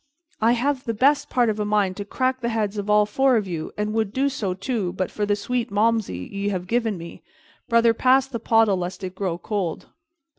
[0.41, 3.35] I have the best part of a mind to crack the heads of all four
[3.37, 6.97] of you, and would do so, too, but for the sweet Malmsey ye have given
[6.97, 7.21] me.
[7.69, 9.89] Brother, pass the pottle lest it grow cold."